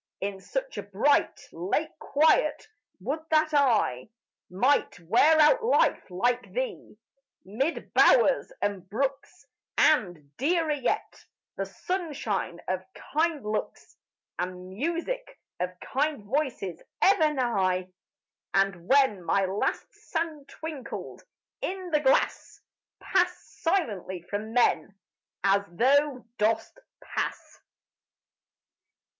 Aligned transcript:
In 0.19 0.41
such 0.41 0.79
a 0.79 0.81
bright, 0.81 1.47
late 1.51 1.95
quiet, 1.99 2.67
would 3.01 3.19
that 3.29 3.53
I 3.53 4.09
Might 4.49 4.99
wear 4.99 5.39
out 5.39 5.63
life 5.63 6.09
like 6.09 6.51
thee, 6.53 6.97
mid 7.45 7.93
bowers 7.93 8.51
and 8.63 8.89
brooks, 8.89 9.45
And, 9.77 10.35
dearer 10.37 10.71
yet, 10.73 11.27
the 11.55 11.67
sunshine 11.67 12.59
of 12.67 12.83
kind 13.13 13.45
looks, 13.45 13.95
And 14.39 14.69
music 14.69 15.39
of 15.59 15.79
kind 15.81 16.23
voices 16.23 16.81
ever 17.03 17.31
nigh; 17.31 17.91
And 18.55 18.87
when 18.87 19.23
my 19.23 19.45
last 19.45 19.93
sand 19.93 20.47
twinkled 20.49 21.21
in 21.61 21.91
the 21.91 21.99
glass, 21.99 22.59
Pass 23.01 23.37
silently 23.59 24.23
from 24.23 24.51
men, 24.53 24.97
as 25.43 25.61
thou 25.69 26.25
dost 26.39 26.75
pass. 27.03 27.61